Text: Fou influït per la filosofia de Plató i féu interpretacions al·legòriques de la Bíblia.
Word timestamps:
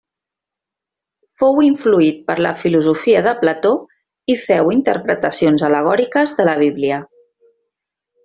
Fou 1.41 1.59
influït 1.65 2.23
per 2.29 2.37
la 2.45 2.53
filosofia 2.61 3.21
de 3.27 3.33
Plató 3.43 3.73
i 4.35 4.39
féu 4.47 4.73
interpretacions 4.79 5.67
al·legòriques 5.69 6.33
de 6.41 6.47
la 6.51 6.57
Bíblia. 6.65 6.99